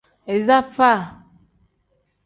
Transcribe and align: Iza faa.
Iza 0.35 0.57
faa. 0.75 1.01